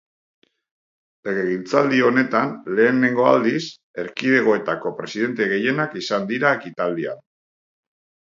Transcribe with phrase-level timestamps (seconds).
[1.27, 3.59] Legegintzaldi honetan lehenengo aldiz,
[4.05, 7.21] erkidegoetako presidente gehienak izan dira ekitaldian.